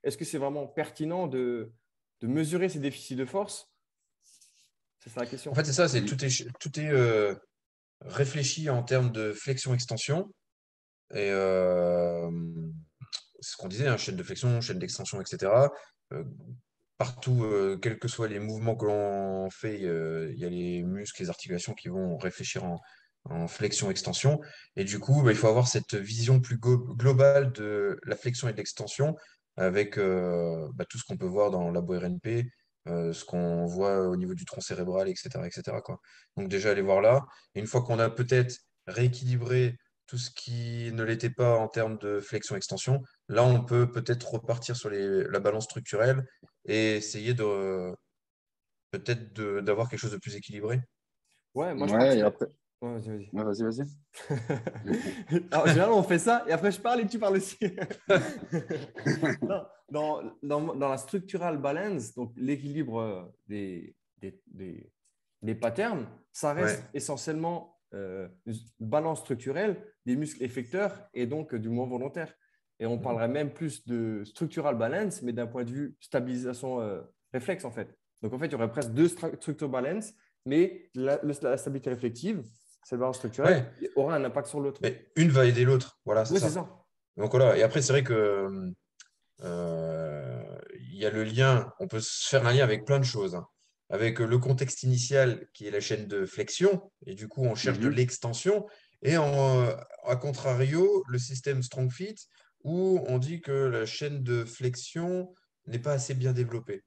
est-ce 0.03 0.17
que 0.17 0.25
c'est 0.25 0.37
vraiment 0.37 0.67
pertinent 0.67 1.27
de, 1.27 1.71
de, 2.19 2.27
mesurer 2.27 2.67
ces 2.67 2.79
déficits 2.79 3.15
de 3.15 3.25
force? 3.25 3.71
C'est 4.99 5.09
ça 5.09 5.21
la 5.21 5.27
question. 5.27 5.51
En 5.51 5.55
fait, 5.55 5.63
c'est 5.63 5.73
ça, 5.73 5.87
c'est 5.87 6.03
tout 6.03 6.23
est, 6.23 6.59
tout 6.59 6.79
est 6.79 6.89
euh, 6.89 7.33
réfléchi 8.01 8.69
en 8.69 8.83
termes 8.83 9.11
de 9.11 9.33
flexion-extension. 9.33 10.31
Et 11.13 11.29
euh, 11.31 12.29
c'est 13.39 13.51
ce 13.51 13.57
qu'on 13.57 13.67
disait, 13.67 13.87
hein, 13.87 13.97
chaîne 13.97 14.15
de 14.15 14.23
flexion, 14.23 14.59
chaîne 14.61 14.79
d'extension, 14.79 15.21
etc. 15.21 15.51
Euh, 16.13 16.23
partout, 16.97 17.43
euh, 17.45 17.77
quels 17.77 17.99
que 17.99 18.07
soient 18.07 18.27
les 18.27 18.39
mouvements 18.39 18.75
que 18.75 18.85
l'on 18.85 19.49
fait, 19.49 19.79
il 19.79 20.37
y 20.37 20.45
a 20.45 20.49
les 20.49 20.83
muscles, 20.83 21.21
les 21.21 21.29
articulations 21.29 21.73
qui 21.73 21.89
vont 21.89 22.17
réfléchir 22.17 22.63
en, 22.63 22.79
flexion-extension. 23.49 24.39
Et 24.77 24.85
du 24.85 24.99
coup, 24.99 25.21
bah, 25.21 25.31
il 25.31 25.37
faut 25.37 25.49
avoir 25.49 25.67
cette 25.67 25.95
vision 25.95 26.39
plus 26.39 26.57
globale 26.57 27.51
de 27.51 27.99
la 28.05 28.15
flexion 28.15 28.47
et 28.47 28.53
de 28.53 28.57
l'extension 28.57 29.17
avec 29.57 29.97
bah, 29.97 30.85
tout 30.89 30.97
ce 30.97 31.03
qu'on 31.03 31.17
peut 31.17 31.25
voir 31.25 31.51
dans 31.51 31.69
la 31.69 31.81
RNP, 31.81 32.49
ce 32.87 33.25
qu'on 33.25 33.65
voit 33.65 34.07
au 34.07 34.15
niveau 34.15 34.33
du 34.33 34.45
tronc 34.45 34.61
cérébral, 34.61 35.09
etc. 35.09 35.29
etc. 35.45 35.77
Quoi. 35.83 35.99
Donc 36.35 36.49
déjà, 36.49 36.71
aller 36.71 36.81
voir 36.81 37.01
là. 37.01 37.25
Et 37.55 37.59
une 37.59 37.67
fois 37.67 37.81
qu'on 37.81 37.99
a 37.99 38.09
peut-être 38.09 38.55
rééquilibré 38.87 39.77
tout 40.07 40.17
ce 40.17 40.31
qui 40.31 40.91
ne 40.93 41.03
l'était 41.03 41.29
pas 41.29 41.57
en 41.57 41.67
termes 41.67 41.97
de 41.97 42.19
flexion-extension, 42.19 43.03
Là, 43.29 43.43
on 43.43 43.63
peut 43.63 43.91
peut-être 43.91 44.31
repartir 44.31 44.75
sur 44.77 44.89
la 44.89 45.39
balance 45.39 45.65
structurelle 45.65 46.25
et 46.65 46.95
essayer 46.95 47.33
de 47.33 47.93
peut-être 48.91 49.33
d'avoir 49.63 49.89
quelque 49.89 49.99
chose 49.99 50.13
de 50.13 50.17
plus 50.17 50.35
équilibré. 50.35 50.79
Ouais, 51.53 51.73
moi 51.73 51.87
je 51.87 51.93
ouais, 51.93 52.21
après... 52.21 52.45
vas-y, 52.81 53.09
vas-y. 53.09 53.29
vas-y, 53.33 53.63
vas-y. 53.63 53.87
Alors, 55.51 55.67
généralement, 55.67 55.99
on 55.99 56.03
fait 56.03 56.19
ça 56.19 56.45
et 56.47 56.51
après, 56.51 56.71
je 56.71 56.79
parle 56.79 57.01
et 57.01 57.07
tu 57.07 57.19
parles 57.19 57.37
aussi. 57.37 57.57
dans, 59.89 60.21
dans, 60.43 60.75
dans, 60.75 60.89
la 60.89 60.97
structural 60.97 61.57
balance, 61.57 62.13
donc 62.13 62.33
l'équilibre 62.35 63.33
des, 63.47 63.95
des, 64.17 64.91
des, 65.41 65.55
patterns, 65.55 66.07
ça 66.31 66.53
reste 66.53 66.83
essentiellement 66.93 67.79
euh, 67.93 68.27
une 68.45 68.55
balance 68.79 69.21
structurelle 69.21 69.81
des 70.05 70.15
muscles 70.15 70.43
effecteurs 70.43 71.07
et 71.13 71.25
donc 71.25 71.55
du 71.55 71.69
mouvement 71.69 71.97
volontaire. 71.97 72.33
Et 72.79 72.85
on 72.85 72.99
parlerait 72.99 73.27
même 73.27 73.51
plus 73.51 73.85
de 73.87 74.23
structural 74.23 74.77
balance, 74.77 75.21
mais 75.21 75.33
d'un 75.33 75.47
point 75.47 75.63
de 75.63 75.71
vue 75.71 75.95
stabilisation 75.99 76.79
euh, 76.81 77.01
réflexe, 77.33 77.65
en 77.65 77.71
fait. 77.71 77.97
Donc, 78.21 78.33
en 78.33 78.39
fait, 78.39 78.47
il 78.47 78.51
y 78.51 78.55
aurait 78.55 78.71
presque 78.71 78.91
deux 78.91 79.07
structural 79.07 79.71
balance, 79.71 80.13
mais 80.45 80.89
la, 80.93 81.57
stabilité 81.57 81.89
réflective, 81.89 82.43
cette 82.87 82.99
balance 82.99 83.17
structurelle, 83.17 83.69
aura 83.97 84.15
un 84.15 84.23
impact 84.23 84.47
sur 84.47 84.61
l'autre. 84.61 84.79
Mais 84.81 85.11
une 85.17 85.29
va 85.29 85.45
aider 85.45 85.65
l'autre. 85.65 85.99
Voilà, 86.05 86.23
c'est 86.23 86.39
ça. 86.39 86.69
Donc, 87.17 87.31
voilà. 87.31 87.57
Et 87.57 87.63
après, 87.63 87.81
c'est 87.81 87.91
vrai 87.91 88.03
que 88.03 88.71
euh, 89.43 90.57
il 90.79 90.95
y 90.95 91.05
a 91.05 91.09
le 91.09 91.25
lien, 91.25 91.73
on 91.81 91.87
peut 91.89 91.99
se 91.99 92.29
faire 92.29 92.47
un 92.47 92.53
lien 92.53 92.63
avec 92.63 92.85
plein 92.85 92.99
de 92.99 93.03
choses. 93.03 93.35
Hein. 93.35 93.45
Avec 93.89 94.19
le 94.19 94.37
contexte 94.37 94.83
initial 94.83 95.47
qui 95.53 95.67
est 95.67 95.71
la 95.71 95.81
chaîne 95.81 96.07
de 96.07 96.25
flexion, 96.25 96.89
et 97.05 97.13
du 97.13 97.27
coup, 97.27 97.43
on 97.43 97.55
cherche 97.55 97.79
de 97.79 97.89
mhm. 97.89 97.95
l'extension. 97.95 98.65
Et 99.01 99.17
en, 99.17 99.67
à 100.05 100.15
contrario, 100.15 101.03
le 101.09 101.19
système 101.19 101.63
Strong 101.63 101.91
Fit, 101.91 102.15
où 102.63 103.03
on 103.07 103.17
dit 103.17 103.41
que 103.41 103.51
la 103.51 103.85
chaîne 103.85 104.23
de 104.23 104.45
flexion 104.45 105.35
n'est 105.65 105.79
pas 105.79 105.91
assez 105.91 106.13
bien 106.13 106.31
développée. 106.31 106.85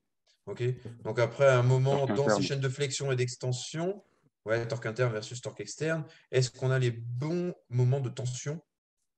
Donc 1.05 1.19
après 1.19 1.49
un 1.49 1.63
moment 1.63 2.07
dans 2.07 2.29
ces 2.29 2.43
chaînes 2.43 2.61
de 2.61 2.69
flexion 2.69 3.13
et 3.13 3.17
d'extension, 3.17 4.03
ouais, 4.47 4.67
torque 4.67 4.87
interne 4.87 5.13
versus 5.13 5.41
torque 5.41 5.61
externe, 5.61 6.05
est-ce 6.31 6.51
qu'on 6.51 6.71
a 6.71 6.79
les 6.79 6.91
bons 6.91 7.55
moments 7.69 8.01
de 8.01 8.09
tension 8.09 8.61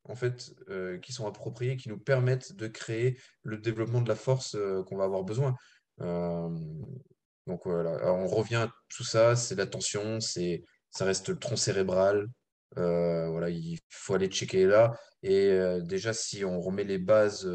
en 0.05 0.15
fait, 0.15 0.53
euh, 0.69 0.99
qui 0.99 1.13
sont 1.13 1.27
appropriés, 1.27 1.77
qui 1.77 1.89
nous 1.89 1.99
permettent 1.99 2.55
de 2.55 2.67
créer 2.67 3.19
le 3.43 3.59
développement 3.59 4.01
de 4.01 4.09
la 4.09 4.17
force 4.17 4.55
euh, 4.55 4.83
qu'on 4.85 4.97
va 4.97 5.05
avoir 5.05 5.23
besoin? 5.23 5.57
Euh, 6.01 6.49
donc 7.47 7.63
voilà, 7.65 8.13
on 8.13 8.27
revient 8.27 8.57
à 8.57 8.73
tout 8.89 9.05
ça, 9.05 9.37
c'est 9.37 9.55
la 9.55 9.67
tension, 9.67 10.21
c'est 10.21 10.63
ça 10.91 11.05
reste 11.05 11.29
le 11.29 11.39
tronc 11.39 11.57
cérébral, 11.57 12.29
voilà, 12.77 13.51
il 13.51 13.79
faut 13.91 14.15
aller 14.15 14.29
checker 14.29 14.67
là. 14.67 14.93
Et 15.23 15.59
déjà, 15.83 16.13
si 16.13 16.45
on 16.45 16.61
remet 16.61 16.85
les 16.85 16.99
bases 16.99 17.51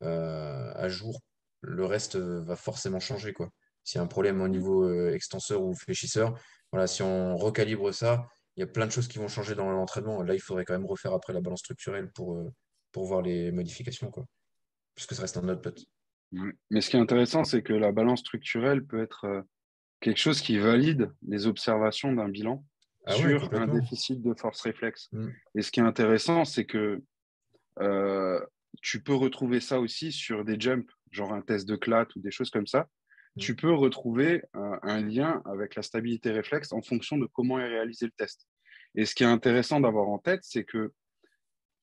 à 0.00 0.88
jour, 0.88 1.22
le 1.62 1.84
reste 1.86 2.16
va 2.16 2.54
forcément 2.54 3.00
changer. 3.00 3.32
Quoi. 3.32 3.48
s'il 3.82 3.98
y 3.98 4.00
a 4.00 4.04
un 4.04 4.08
problème 4.08 4.42
au 4.42 4.48
niveau 4.48 5.08
extenseur 5.08 5.62
ou 5.62 5.74
fléchisseur. 5.74 6.38
Voilà, 6.72 6.86
si 6.86 7.02
on 7.02 7.36
recalibre 7.36 7.92
ça, 7.92 8.26
il 8.56 8.60
y 8.60 8.62
a 8.62 8.66
plein 8.66 8.86
de 8.86 8.92
choses 8.92 9.08
qui 9.08 9.18
vont 9.18 9.28
changer 9.28 9.54
dans 9.54 9.70
l'entraînement. 9.70 10.22
Là, 10.22 10.34
il 10.34 10.40
faudrait 10.40 10.64
quand 10.64 10.74
même 10.74 10.86
refaire 10.86 11.12
après 11.12 11.32
la 11.32 11.40
balance 11.40 11.60
structurelle 11.60 12.10
pour, 12.12 12.36
euh, 12.36 12.52
pour 12.92 13.06
voir 13.06 13.22
les 13.22 13.52
modifications, 13.52 14.10
quoi. 14.10 14.24
Puisque 14.94 15.14
ça 15.14 15.22
reste 15.22 15.36
un 15.36 15.48
autre 15.48 15.62
pote. 15.62 15.84
Mais 16.70 16.80
ce 16.80 16.90
qui 16.90 16.96
est 16.96 17.00
intéressant, 17.00 17.44
c'est 17.44 17.62
que 17.62 17.72
la 17.72 17.92
balance 17.92 18.20
structurelle 18.20 18.84
peut 18.84 19.00
être 19.00 19.24
euh, 19.24 19.42
quelque 20.00 20.18
chose 20.18 20.40
qui 20.40 20.58
valide 20.58 21.10
les 21.26 21.46
observations 21.46 22.12
d'un 22.12 22.28
bilan 22.28 22.64
ah 23.06 23.12
sur 23.12 23.54
un 23.54 23.66
déficit 23.68 24.20
de 24.20 24.34
force 24.34 24.60
réflexe. 24.62 25.08
Mm. 25.12 25.28
Et 25.54 25.62
ce 25.62 25.70
qui 25.70 25.80
est 25.80 25.84
intéressant, 25.84 26.44
c'est 26.44 26.66
que 26.66 27.02
euh, 27.80 28.40
tu 28.82 29.02
peux 29.02 29.14
retrouver 29.14 29.60
ça 29.60 29.80
aussi 29.80 30.12
sur 30.12 30.44
des 30.44 30.60
jumps, 30.60 30.90
genre 31.10 31.32
un 31.32 31.40
test 31.40 31.66
de 31.66 31.76
clat 31.76 32.06
ou 32.16 32.20
des 32.20 32.30
choses 32.30 32.50
comme 32.50 32.66
ça. 32.66 32.88
Tu 33.38 33.54
peux 33.54 33.72
retrouver 33.72 34.42
un, 34.54 35.00
lien 35.00 35.42
avec 35.44 35.74
la 35.74 35.82
stabilité 35.82 36.30
réflexe 36.30 36.72
en 36.72 36.82
fonction 36.82 37.18
de 37.18 37.26
comment 37.26 37.58
est 37.58 37.68
réalisé 37.68 38.06
le 38.06 38.12
test. 38.12 38.46
Et 38.94 39.04
ce 39.04 39.14
qui 39.14 39.22
est 39.22 39.26
intéressant 39.26 39.80
d'avoir 39.80 40.08
en 40.08 40.18
tête, 40.18 40.40
c'est 40.42 40.64
que 40.64 40.92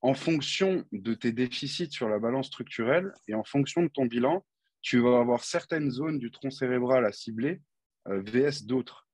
en 0.02 0.14
fonction 0.14 0.86
de 0.92 1.14
tes 1.14 1.32
déficits 1.32 1.92
sur 1.92 2.10
la 2.10 2.20
balance 2.20 2.48
structurelle 2.48 3.12
et 3.28 3.34
en 3.34 3.44
fonction 3.44 3.82
de 3.84 3.88
ton 3.88 4.06
bilan, 4.06 4.46
tu 4.82 5.00
vas 5.00 5.20
avoir 5.20 5.44
certaines 5.44 5.90
zones 5.90 6.20
du 6.20 6.30
tronc 6.30 6.52
cérébral 6.52 7.06
à 7.06 7.12
cibler, 7.12 7.62
euh, 8.08 8.22
VS 8.22 8.66
d'autres. 8.66 9.08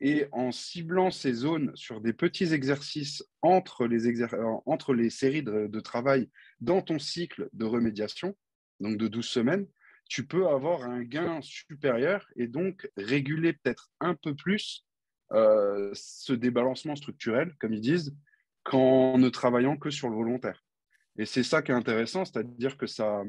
Et 0.00 0.26
en 0.30 0.52
ciblant 0.52 1.10
ces 1.10 1.32
zones 1.32 1.72
sur 1.74 2.00
des 2.00 2.12
petits 2.12 2.52
exercices 2.52 3.24
entre 3.42 3.86
les, 3.86 4.22
euh, 4.22 4.56
entre 4.66 4.94
les 4.94 5.10
séries 5.10 5.42
de, 5.42 5.80
travail 5.80 6.28
dans 6.60 6.82
ton 6.82 6.98
cycle 6.98 7.48
de 7.52 7.64
remédiation, 7.64 8.36
donc 8.78 8.98
de 8.98 9.08
12 9.08 9.26
semaines, 9.26 9.66
tu 10.08 10.26
peux 10.26 10.48
avoir 10.48 10.82
un 10.82 11.02
gain 11.02 11.40
supérieur 11.42 12.26
et 12.36 12.46
donc 12.46 12.88
réguler 12.96 13.52
peut-être 13.52 13.90
un 14.00 14.14
peu 14.14 14.34
plus 14.34 14.84
euh, 15.32 15.90
ce 15.94 16.32
débalancement 16.32 16.96
structurel, 16.96 17.54
comme 17.58 17.72
ils 17.74 17.80
disent, 17.80 18.14
qu'en 18.62 19.18
ne 19.18 19.28
travaillant 19.28 19.76
que 19.76 19.90
sur 19.90 20.08
le 20.08 20.16
volontaire. 20.16 20.62
Et 21.18 21.26
c'est 21.26 21.42
ça 21.42 21.62
qui 21.62 21.72
est 21.72 21.74
intéressant, 21.74 22.24
c'est-à-dire 22.24 22.76
que 22.76 22.86
ça 22.86 23.22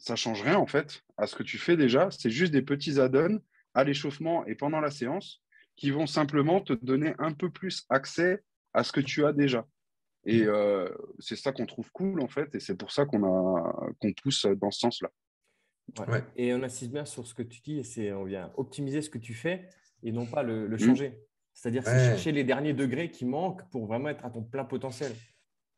ça 0.00 0.14
change 0.14 0.42
rien 0.42 0.56
en 0.56 0.66
fait 0.66 1.02
à 1.16 1.26
ce 1.26 1.34
que 1.34 1.42
tu 1.42 1.58
fais 1.58 1.76
déjà. 1.76 2.08
C'est 2.10 2.30
juste 2.30 2.52
des 2.52 2.62
petits 2.62 3.00
add-ons 3.00 3.40
à 3.74 3.82
l'échauffement 3.82 4.46
et 4.46 4.54
pendant 4.54 4.80
la 4.80 4.92
séance 4.92 5.42
qui 5.76 5.90
vont 5.90 6.06
simplement 6.06 6.60
te 6.60 6.72
donner 6.72 7.14
un 7.18 7.32
peu 7.32 7.50
plus 7.50 7.84
accès 7.88 8.42
à 8.74 8.84
ce 8.84 8.92
que 8.92 9.00
tu 9.00 9.24
as 9.26 9.32
déjà. 9.32 9.66
Et 10.24 10.42
euh, 10.42 10.88
c'est 11.18 11.36
ça 11.36 11.52
qu'on 11.52 11.66
trouve 11.66 11.90
cool 11.92 12.20
en 12.20 12.28
fait, 12.28 12.54
et 12.54 12.60
c'est 12.60 12.76
pour 12.76 12.92
ça 12.92 13.06
qu'on 13.06 13.24
a 13.24 13.92
qu'on 14.00 14.12
pousse 14.12 14.46
dans 14.46 14.70
ce 14.70 14.80
sens-là. 14.80 15.10
Et 16.36 16.54
on 16.54 16.62
insiste 16.62 16.92
bien 16.92 17.04
sur 17.04 17.26
ce 17.26 17.34
que 17.34 17.42
tu 17.42 17.60
dis, 17.60 17.84
c'est 17.84 18.12
on 18.12 18.24
vient 18.24 18.52
optimiser 18.56 19.02
ce 19.02 19.10
que 19.10 19.18
tu 19.18 19.34
fais 19.34 19.68
et 20.02 20.12
non 20.12 20.26
pas 20.26 20.42
le, 20.42 20.68
mm. 20.68 20.78
changer. 20.78 21.18
C'est-à-dire 21.52 21.84
chercher 21.84 22.30
les 22.30 22.44
derniers 22.44 22.72
degrés 22.72 23.10
qui 23.10 23.24
manquent 23.24 23.68
pour 23.70 23.86
vraiment 23.86 24.10
être 24.10 24.24
à 24.24 24.30
ton 24.30 24.42
plein 24.42 24.64
potentiel. 24.64 25.12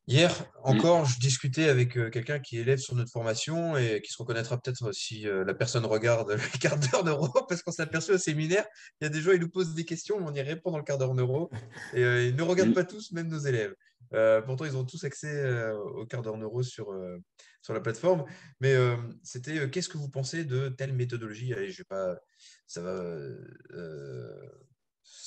Hier 0.06 0.44
encore, 0.64 1.04
je 1.04 1.20
discutais 1.20 1.68
avec 1.68 1.96
euh, 1.96 2.10
quelqu'un 2.10 2.40
qui 2.40 2.58
est 2.58 2.62
élève 2.62 2.80
sur 2.80 2.96
notre 2.96 3.12
formation 3.12 3.76
et 3.76 4.00
qui 4.02 4.10
se 4.10 4.18
reconnaîtra 4.18 4.60
peut-être 4.60 4.92
si 4.92 5.28
euh, 5.28 5.44
la 5.44 5.54
personne 5.54 5.86
regarde 5.86 6.32
le 6.32 6.58
quart 6.58 6.78
d'heure 6.78 7.04
neuro, 7.04 7.28
parce 7.48 7.62
qu'on 7.62 7.70
s'est 7.70 7.82
aperçu 7.82 8.12
au 8.12 8.18
séminaire, 8.18 8.66
il 9.00 9.04
y 9.04 9.06
a 9.06 9.08
des 9.08 9.20
gens, 9.20 9.30
ils 9.30 9.40
nous 9.40 9.48
posent 9.48 9.74
des 9.74 9.84
questions, 9.84 10.16
on 10.18 10.34
y 10.34 10.40
répond 10.42 10.72
dans 10.72 10.78
le 10.78 10.84
quart 10.84 10.98
d'heure 10.98 11.14
neuro. 11.14 11.48
Et 11.94 12.02
euh, 12.02 12.24
ils 12.24 12.34
ne 12.34 12.42
regardent 12.42 12.74
pas 12.74 12.84
tous, 12.84 13.12
même 13.12 13.28
nos 13.28 13.38
élèves. 13.38 13.74
pourtant, 14.44 14.64
ils 14.64 14.76
ont 14.76 14.84
tous 14.84 15.04
accès 15.04 15.70
au 15.94 16.04
quart 16.06 16.22
d'heure 16.22 16.38
neuro 16.38 16.62
sur, 16.62 16.92
sur 17.62 17.74
la 17.74 17.80
plateforme. 17.80 18.24
Mais 18.60 18.74
c'était 19.22 19.68
qu'est-ce 19.70 19.88
que 19.88 19.98
vous 19.98 20.10
pensez 20.10 20.44
de 20.44 20.68
telle 20.68 20.92
méthodologie? 20.92 21.52
Allez, 21.52 21.70
je 21.70 21.78
vais 21.78 21.84
pas. 21.84 22.16
Ça 22.66 22.82
va 22.82 22.94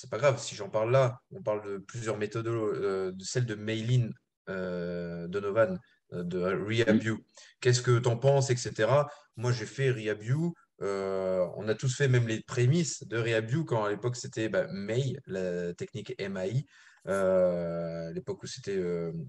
c'est 0.04 0.10
pas 0.10 0.18
grave 0.18 0.38
si 0.38 0.56
j'en 0.56 0.70
parle 0.70 0.92
là. 0.92 1.22
On 1.32 1.42
parle 1.42 1.66
de 1.66 1.78
plusieurs 1.78 2.18
méthodes, 2.18 2.48
euh, 2.48 3.12
de 3.12 3.24
celle 3.24 3.46
de 3.46 3.56
Maylin 3.56 4.10
euh, 4.50 5.28
Donovan, 5.28 5.80
euh, 6.12 6.24
de 6.24 6.40
RehabView. 6.40 7.18
Qu'est-ce 7.62 7.82
que 7.82 8.00
tu 8.00 8.10
en 8.10 8.18
penses, 8.18 8.50
etc. 8.50 8.90
Moi, 9.38 9.54
j'ai 9.54 9.66
fait 9.66 9.92
RehabView. 9.92 10.54
on 10.82 11.68
a 11.70 11.76
tous 11.76 11.96
fait 11.96 12.10
même 12.10 12.28
les 12.28 12.42
prémices 12.42 13.08
de 13.08 13.18
RehabView 13.18 13.64
quand 13.64 13.86
à 13.86 13.90
l'époque 13.90 14.18
c'était 14.18 14.50
bah, 14.50 14.68
May, 14.72 15.16
la 15.26 15.74
technique 15.74 16.14
MAI. 16.20 16.66
à 17.06 18.12
l'époque 18.12 18.44
où 18.44 18.48
c'était 18.48 18.82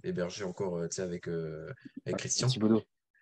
hébergé 0.03 0.43
encore 0.43 0.83
avec, 0.83 1.29
avec 1.29 2.17
Christian. 2.19 2.49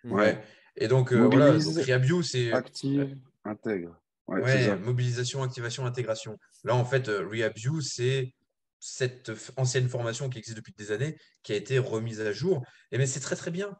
Ouais. 0.04 0.42
Et 0.76 0.88
donc, 0.88 1.12
voilà, 1.12 1.52
RehabView, 1.52 2.22
c'est. 2.22 2.52
Active, 2.52 3.16
intègre. 3.44 3.98
Ouais, 4.28 4.76
mobilisation, 4.76 5.42
activation, 5.42 5.84
intégration. 5.84 6.38
Là, 6.64 6.74
en 6.74 6.84
fait, 6.84 7.08
euh, 7.08 7.26
RehabView, 7.28 7.80
c'est 7.80 8.34
cette 8.78 9.30
ancienne 9.56 9.88
formation 9.88 10.28
qui 10.28 10.38
existe 10.38 10.56
depuis 10.56 10.72
des 10.76 10.90
années, 10.90 11.16
qui 11.42 11.52
a 11.52 11.56
été 11.56 11.78
remise 11.78 12.20
à 12.20 12.32
jour. 12.32 12.64
Et 12.90 12.98
mais 12.98 13.06
c'est 13.06 13.20
très 13.20 13.36
très 13.36 13.50
bien. 13.50 13.76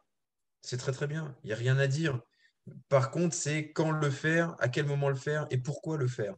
C'est 0.61 0.77
très 0.77 0.91
très 0.91 1.07
bien. 1.07 1.35
Il 1.43 1.47
n'y 1.47 1.53
a 1.53 1.57
rien 1.57 1.77
à 1.77 1.87
dire. 1.87 2.19
Par 2.87 3.11
contre, 3.11 3.35
c'est 3.35 3.71
quand 3.71 3.91
le 3.91 4.09
faire, 4.09 4.55
à 4.59 4.69
quel 4.69 4.85
moment 4.85 5.09
le 5.09 5.15
faire 5.15 5.47
et 5.49 5.57
pourquoi 5.57 5.97
le 5.97 6.07
faire. 6.07 6.35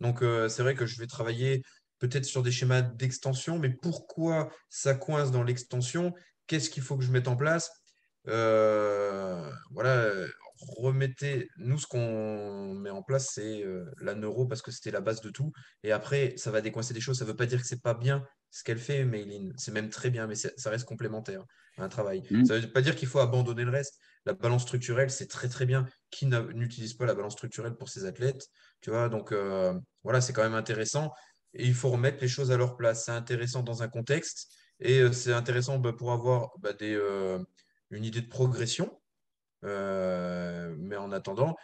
Donc, 0.00 0.22
euh, 0.22 0.48
c'est 0.48 0.62
vrai 0.62 0.74
que 0.74 0.86
je 0.86 0.98
vais 1.00 1.06
travailler 1.06 1.62
peut-être 1.98 2.24
sur 2.24 2.42
des 2.42 2.52
schémas 2.52 2.82
d'extension, 2.82 3.58
mais 3.58 3.70
pourquoi 3.70 4.50
ça 4.68 4.94
coince 4.94 5.30
dans 5.30 5.42
l'extension? 5.42 6.12
Qu'est-ce 6.46 6.70
qu'il 6.70 6.82
faut 6.82 6.96
que 6.96 7.04
je 7.04 7.10
mette 7.10 7.28
en 7.28 7.36
place? 7.36 7.70
Euh, 8.28 9.50
Voilà, 9.70 10.10
remettez, 10.78 11.48
nous, 11.58 11.78
ce 11.78 11.86
qu'on 11.86 12.74
met 12.74 12.90
en 12.90 13.02
place, 13.02 13.30
c'est 13.34 13.62
euh, 13.64 13.84
la 14.00 14.14
neuro 14.14 14.46
parce 14.46 14.62
que 14.62 14.70
c'était 14.70 14.90
la 14.90 15.00
base 15.00 15.20
de 15.20 15.30
tout. 15.30 15.52
Et 15.82 15.92
après, 15.92 16.34
ça 16.36 16.50
va 16.50 16.60
décoincer 16.60 16.94
des 16.94 17.00
choses. 17.00 17.18
Ça 17.18 17.24
ne 17.24 17.30
veut 17.30 17.36
pas 17.36 17.46
dire 17.46 17.60
que 17.60 17.66
c'est 17.66 17.82
pas 17.82 17.94
bien 17.94 18.24
ce 18.50 18.62
qu'elle 18.62 18.78
fait, 18.78 19.04
Mayline. 19.04 19.52
C'est 19.56 19.72
même 19.72 19.90
très 19.90 20.10
bien, 20.10 20.26
mais 20.26 20.34
ça 20.36 20.70
reste 20.70 20.84
complémentaire 20.84 21.44
à 21.76 21.84
un 21.84 21.88
travail. 21.88 22.22
Mm. 22.30 22.44
Ça 22.44 22.54
ne 22.56 22.60
veut 22.60 22.72
pas 22.72 22.82
dire 22.82 22.94
qu'il 22.96 23.08
faut 23.08 23.20
abandonner 23.20 23.64
le 23.64 23.70
reste. 23.70 23.98
La 24.26 24.32
balance 24.34 24.62
structurelle, 24.62 25.10
c'est 25.10 25.26
très 25.26 25.48
très 25.48 25.66
bien. 25.66 25.86
Qui 26.10 26.26
n'utilise 26.26 26.94
pas 26.94 27.04
la 27.04 27.14
balance 27.14 27.34
structurelle 27.34 27.74
pour 27.74 27.88
ses 27.88 28.04
athlètes 28.04 28.48
Tu 28.80 28.90
vois, 28.90 29.08
donc 29.08 29.32
euh, 29.32 29.74
voilà, 30.02 30.20
c'est 30.20 30.32
quand 30.32 30.42
même 30.42 30.54
intéressant. 30.54 31.12
Et 31.52 31.66
il 31.66 31.74
faut 31.74 31.90
remettre 31.90 32.18
les 32.20 32.28
choses 32.28 32.50
à 32.50 32.56
leur 32.56 32.76
place. 32.76 33.04
C'est 33.04 33.12
intéressant 33.12 33.62
dans 33.62 33.82
un 33.82 33.88
contexte 33.88 34.52
et 34.80 35.00
euh, 35.00 35.12
c'est 35.12 35.32
intéressant 35.32 35.78
bah, 35.78 35.92
pour 35.92 36.12
avoir 36.12 36.50
bah, 36.58 36.72
des, 36.72 36.96
une 37.90 38.04
idée 38.04 38.20
de 38.20 38.28
progression 38.28 38.90
euh, 39.64 40.74
mais 40.78 40.96
en 40.96 41.12
attendant, 41.12 41.56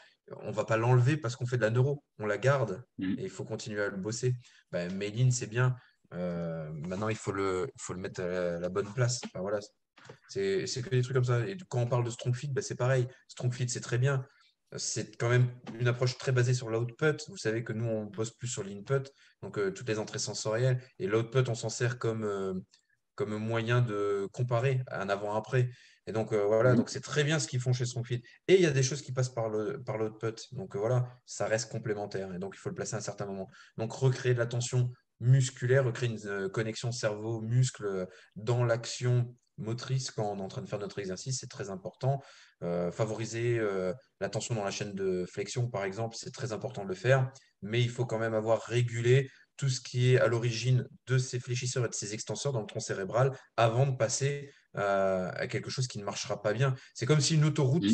on 0.43 0.49
ne 0.49 0.53
va 0.53 0.65
pas 0.65 0.77
l'enlever 0.77 1.17
parce 1.17 1.37
qu'on 1.37 1.47
fait 1.47 1.57
de 1.57 1.63
la 1.63 1.71
neuro. 1.71 2.03
On 2.19 2.27
la 2.27 2.39
garde 2.39 2.83
mm. 2.99 3.19
et 3.19 3.25
il 3.25 3.31
faut 3.31 3.45
continuer 3.45 3.83
à 3.83 3.89
le 3.89 3.97
bosser. 3.97 4.35
Ben, 4.73 4.91
c'est 5.31 5.49
bien. 5.49 5.77
Euh, 6.15 6.71
maintenant, 6.73 7.09
il 7.09 7.17
faut 7.17 7.33
le, 7.33 7.69
faut 7.79 7.93
le 7.93 8.01
mettre 8.01 8.23
à 8.23 8.59
la, 8.59 8.69
bonne 8.69 8.93
place. 8.93 9.21
voilà. 9.35 9.59
C'est 10.29 10.65
que 10.83 10.91
des 10.91 11.03
trucs 11.03 11.15
comme 11.15 11.25
ça. 11.25 11.47
Et 11.47 11.57
quand 11.69 11.81
on 11.81 11.87
parle 11.87 12.05
de 12.05 12.11
strong 12.11 12.35
fit, 12.35 12.49
ben, 12.49 12.63
c'est 12.63 12.77
pareil. 12.77 13.07
Strong 13.29 13.53
fit, 13.53 13.69
c'est 13.69 13.81
très 13.81 13.99
bien. 13.99 14.25
C'est 14.77 15.17
quand 15.17 15.29
même 15.29 15.51
une 15.81 15.89
approche 15.89 16.17
très 16.17 16.31
basée 16.31 16.55
sur 16.55 16.69
l'output. 16.71 17.17
Vous 17.29 17.37
savez 17.37 17.65
que 17.65 17.73
nous, 17.73 17.87
on 17.87 18.05
bosse 18.05 18.31
plus 18.31 18.47
sur 18.47 18.63
l'input, 18.63 19.11
donc 19.43 19.59
euh, 19.59 19.73
toutes 19.73 19.89
les 19.89 19.99
entrées 19.99 20.21
sensorielles. 20.21 20.81
Et 21.01 21.09
l'output, 21.09 21.49
on 21.49 21.57
s'en 21.57 21.69
sert 21.69 21.99
comme, 21.99 22.63
comme 23.17 23.37
moyen 23.37 23.81
de 23.81 24.29
comparer 24.33 24.81
un 24.93 25.09
avant-après. 25.09 25.71
Et 26.11 26.13
donc, 26.13 26.33
euh, 26.33 26.45
voilà, 26.45 26.73
mmh. 26.73 26.77
donc 26.77 26.91
c'est 26.91 27.01
très 27.01 27.23
bien 27.23 27.39
ce 27.39 27.47
qu'ils 27.47 27.61
font 27.61 27.73
chez 27.73 27.87
Strongfit. 27.87 28.21
Et 28.49 28.57
il 28.57 28.61
y 28.61 28.67
a 28.67 28.73
des 28.73 28.83
choses 28.83 29.01
qui 29.01 29.13
passent 29.13 29.29
par 29.29 29.49
le 29.49 29.81
par 29.81 29.97
l'output. 29.97 30.35
Donc, 30.51 30.75
euh, 30.75 30.79
voilà, 30.81 31.09
ça 31.25 31.47
reste 31.47 31.71
complémentaire. 31.71 32.35
Et 32.35 32.41
donc, 32.41 32.55
il 32.57 32.59
faut 32.59 32.69
le 32.69 32.75
placer 32.75 32.97
à 32.97 32.99
un 32.99 33.01
certain 33.01 33.27
moment. 33.27 33.49
Donc, 33.77 33.93
recréer 33.93 34.35
de 34.35 34.41
la 34.41 34.47
tension 34.47 34.91
musculaire, 35.21 35.85
recréer 35.85 36.09
une 36.11 36.19
euh, 36.27 36.49
connexion 36.49 36.91
cerveau-muscle 36.91 38.09
dans 38.35 38.65
l'action 38.65 39.37
motrice 39.57 40.11
quand 40.11 40.33
on 40.33 40.39
est 40.39 40.43
en 40.43 40.49
train 40.49 40.63
de 40.63 40.69
faire 40.69 40.81
notre 40.81 40.99
exercice, 40.99 41.39
c'est 41.39 41.51
très 41.51 41.71
important. 41.71 42.21
favoriser 42.93 43.61
la 44.21 44.29
tension 44.31 44.55
dans 44.55 44.65
la 44.65 44.71
chaîne 44.71 44.95
de 44.95 45.27
flexion, 45.27 45.69
par 45.69 45.85
exemple, 45.85 46.17
c'est 46.19 46.33
très 46.33 46.53
important 46.53 46.83
de 46.83 46.89
le 46.89 46.95
faire. 46.95 47.31
Mais 47.61 47.83
il 47.83 47.91
faut 47.91 48.07
quand 48.07 48.19
même 48.19 48.33
avoir 48.33 48.63
régulé 48.63 49.31
tout 49.59 49.69
ce 49.69 49.83
qui 49.83 50.15
est 50.15 50.19
à 50.19 50.29
l'origine 50.29 50.89
de 51.09 51.19
ces 51.19 51.39
fléchisseurs 51.39 51.85
et 51.85 51.89
de 51.89 51.95
ces 51.95 52.15
extenseurs 52.15 52.53
dans 52.53 52.63
le 52.63 52.67
tronc 52.67 52.81
cérébral 52.81 53.33
avant 53.59 53.87
de 53.87 53.95
passer 53.95 54.51
à 54.75 55.47
quelque 55.49 55.71
chose 55.71 55.89
qui 55.89 55.99
ne 55.99 56.05
marchera 56.05 56.43
pas 56.43 56.53
bien. 56.53 56.75
C'est 56.95 57.07
comme 57.07 57.21
si 57.21 57.35
une 57.35 57.45
autoroute, 57.45 57.85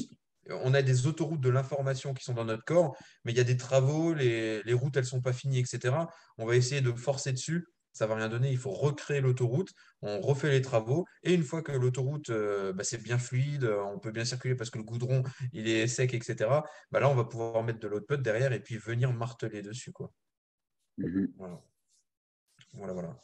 on 0.50 0.74
a 0.74 0.82
des 0.82 1.06
autoroutes 1.06 1.40
de 1.40 1.50
l'information 1.50 2.14
qui 2.14 2.24
sont 2.24 2.34
dans 2.34 2.44
notre 2.44 2.64
corps, 2.64 2.96
mais 3.24 3.32
il 3.32 3.38
y 3.38 3.40
a 3.40 3.44
des 3.44 3.56
travaux, 3.56 4.14
les, 4.14 4.62
routes, 4.72 4.96
elles 4.96 5.04
ne 5.04 5.08
sont 5.08 5.20
pas 5.20 5.32
finies, 5.32 5.58
etc. 5.58 5.94
On 6.38 6.46
va 6.46 6.56
essayer 6.56 6.80
de 6.80 6.92
forcer 6.92 7.32
dessus. 7.32 7.66
Ça 7.92 8.04
ne 8.04 8.10
va 8.10 8.16
rien 8.16 8.28
donner. 8.28 8.50
Il 8.50 8.58
faut 8.58 8.72
recréer 8.72 9.22
l'autoroute. 9.22 9.72
On 10.02 10.20
refait 10.20 10.50
les 10.50 10.60
travaux. 10.60 11.06
Et 11.22 11.32
une 11.32 11.42
fois 11.42 11.62
que 11.62 11.72
l'autoroute, 11.72 12.28
euh, 12.28 12.74
bah, 12.74 12.84
c'est 12.84 13.02
bien 13.02 13.18
fluide, 13.18 13.64
on 13.64 13.98
peut 13.98 14.10
bien 14.10 14.26
circuler 14.26 14.54
parce 14.54 14.68
que 14.68 14.76
le 14.76 14.84
goudron, 14.84 15.22
il 15.52 15.66
est 15.66 15.86
sec, 15.86 16.12
etc. 16.12 16.50
Bah, 16.90 17.00
là, 17.00 17.08
on 17.08 17.14
va 17.14 17.24
pouvoir 17.24 17.62
mettre 17.62 17.78
de 17.78 17.88
l'output 17.88 18.18
derrière 18.18 18.52
et 18.52 18.60
puis 18.60 18.76
venir 18.76 19.14
marteler 19.14 19.62
dessus. 19.62 19.92
Quoi. 19.92 20.12
Mmh 20.98 21.26
voilà. 21.38 21.62
Voilà, 22.74 22.92
voilà. 22.92 23.18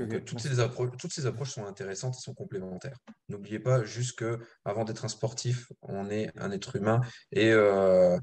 Euh, 0.00 0.20
toutes, 0.20 0.40
ces 0.40 0.60
appro- 0.60 0.96
toutes 0.96 1.12
ces 1.12 1.26
approches 1.26 1.50
sont 1.50 1.66
intéressantes 1.66 2.16
et 2.16 2.20
sont 2.20 2.32
complémentaires. 2.32 2.96
N'oubliez 3.28 3.58
pas 3.58 3.84
juste 3.84 4.18
que 4.18 4.40
avant 4.64 4.84
d'être 4.84 5.04
un 5.04 5.08
sportif, 5.08 5.70
on 5.82 6.08
est 6.10 6.30
un 6.38 6.50
être 6.52 6.76
humain 6.76 7.02
et, 7.32 7.52
euh, 7.52 8.18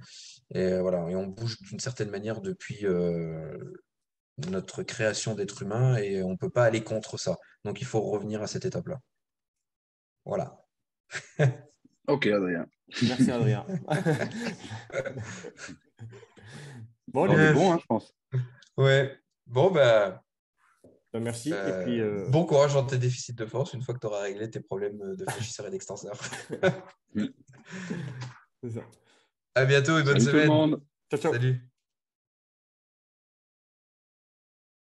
et 0.56 0.80
voilà, 0.80 1.08
et 1.10 1.16
on 1.16 1.28
bouge 1.28 1.62
d'une 1.62 1.80
certaine 1.80 2.10
manière 2.10 2.42
depuis 2.42 2.80
euh, 2.86 3.58
notre 4.50 4.82
création 4.82 5.36
d'être 5.36 5.62
humain 5.62 5.98
et 5.98 6.24
on 6.24 6.32
ne 6.32 6.36
peut 6.36 6.50
pas 6.50 6.64
aller 6.66 6.84
contre 6.84 7.18
ça. 7.20 7.38
Donc 7.64 7.80
il 7.80 7.86
faut 7.86 8.02
revenir 8.02 8.42
à 8.42 8.48
cette 8.48 8.66
étape-là. 8.66 9.00
Voilà. 10.26 10.58
Ok, 12.08 12.26
Adrien. 12.26 12.66
Merci, 13.04 13.30
Adrien. 13.32 13.64
bon, 17.08 17.30
On 17.30 17.34
est 17.34 17.36
gars, 17.36 17.54
bon, 17.54 17.72
hein, 17.74 17.78
je 17.80 17.86
pense. 17.86 18.14
Ouais. 18.76 19.18
Bon, 19.46 19.70
bah, 19.72 20.24
bah, 21.14 21.20
merci. 21.20 21.52
euh, 21.54 21.82
Et 21.82 21.84
puis, 21.84 22.00
euh, 22.02 22.28
bon 22.30 22.46
courage 22.46 22.74
dans 22.74 22.86
tes 22.86 22.98
déficits 22.98 23.34
de 23.34 23.46
force 23.46 23.74
une 23.74 23.82
fois 23.82 23.94
que 23.94 24.00
tu 24.00 24.08
auras 24.08 24.22
réglé 24.22 24.50
tes 24.50 24.60
problèmes 24.62 25.16
de 25.16 25.26
fléchisseur 25.30 25.68
et 25.68 25.72
d'extenseur. 25.72 26.18
c'est 28.64 28.70
ça. 28.70 28.82
À 29.56 29.66
bientôt 29.66 29.98
et 30.00 30.04
bonne 30.04 30.20
Salut 30.20 30.26
tout 30.26 30.26
le 30.28 30.44
semaine. 30.44 30.48
monde. 30.48 30.82
Ciao, 31.10 31.20
ciao. 31.20 31.34
Salut. 31.34 31.71